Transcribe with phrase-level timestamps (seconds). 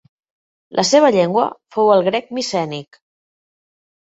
[0.79, 1.43] La seva llengua
[1.77, 2.99] fou el grec micènic.